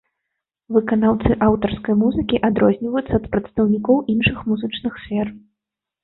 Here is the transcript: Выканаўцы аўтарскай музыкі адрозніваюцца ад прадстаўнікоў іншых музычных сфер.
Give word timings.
Выканаўцы 0.75 1.35
аўтарскай 1.47 1.95
музыкі 2.03 2.39
адрозніваюцца 2.49 3.11
ад 3.19 3.27
прадстаўнікоў 3.35 4.01
іншых 4.15 4.37
музычных 4.53 4.97
сфер. 5.03 5.27